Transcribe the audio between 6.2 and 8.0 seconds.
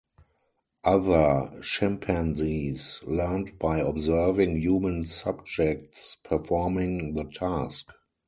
performing the task.